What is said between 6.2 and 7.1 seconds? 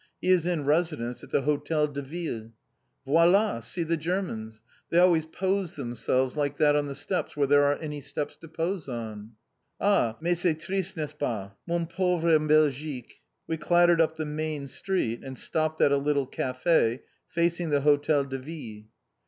like that on the